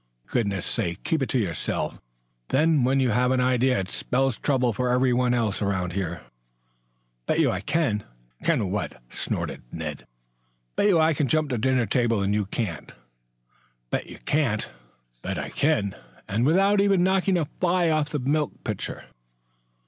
[0.25, 2.01] "For goodness' sake, keep it to yourself,
[2.47, 2.83] then.
[2.83, 6.17] When you have an idea it spells trouble for everybody else around you."
[7.27, 8.03] "Bet you I can."
[8.41, 10.07] "Can what?" snorted Ned.
[10.75, 12.91] "Bet you I can jump the dinner table and you can't."
[13.91, 14.71] "Bet you can't."
[15.21, 15.93] "Bet I can,
[16.27, 19.03] and without even knocking a fly off the milk pitcher."